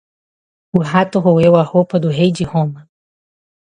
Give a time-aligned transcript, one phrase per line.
[0.75, 2.89] O rato roeu a roupa do Rei de roma